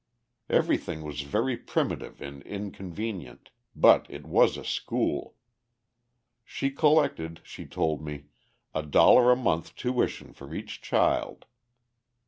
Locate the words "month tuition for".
9.35-10.55